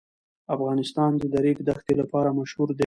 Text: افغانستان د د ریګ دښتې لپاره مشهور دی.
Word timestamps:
افغانستان 0.55 1.11
د 1.17 1.23
د 1.33 1.35
ریګ 1.45 1.57
دښتې 1.69 1.93
لپاره 2.01 2.35
مشهور 2.39 2.69
دی. 2.73 2.79